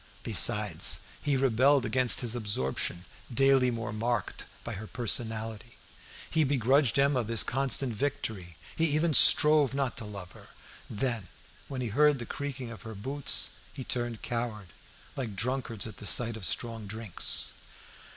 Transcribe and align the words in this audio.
Besides, 0.23 1.01
he 1.21 1.37
rebelled 1.37 1.85
against 1.85 2.21
his 2.21 2.35
absorption, 2.35 3.05
daily 3.31 3.69
more 3.69 3.93
marked, 3.93 4.45
by 4.63 4.73
her 4.73 4.87
personality. 4.87 5.77
He 6.27 6.43
begrudged 6.43 6.97
Emma 6.97 7.23
this 7.23 7.43
constant 7.43 7.93
victory. 7.93 8.55
He 8.75 8.85
even 8.85 9.13
strove 9.13 9.75
not 9.75 9.95
to 9.97 10.05
love 10.05 10.31
her; 10.31 10.47
then, 10.89 11.27
when 11.67 11.81
he 11.81 11.89
heard 11.89 12.17
the 12.17 12.25
creaking 12.25 12.71
of 12.71 12.81
her 12.81 12.95
boots, 12.95 13.51
he 13.71 13.83
turned 13.83 14.23
coward, 14.23 14.69
like 15.15 15.35
drunkards 15.35 15.85
at 15.85 15.97
the 15.97 16.07
sight 16.07 16.35
of 16.35 16.45
strong 16.47 16.87
drinks. 16.87 17.51